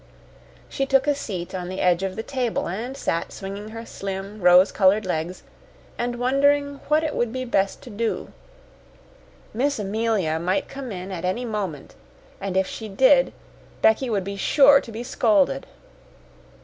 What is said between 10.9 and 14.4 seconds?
in at any moment, and if she did, Becky would be